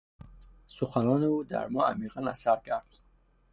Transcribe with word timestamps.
سخنان 0.67 1.23
او 1.23 1.43
در 1.43 1.67
ما 1.67 1.85
عمیقا 1.85 2.27
اثر 2.29 2.55
کرد. 2.65 2.85